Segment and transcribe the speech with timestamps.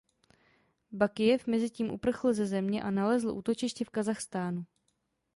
[0.91, 4.65] Bakijev mezitím uprchl ze země a nalezl útočiště v Kazachstánu.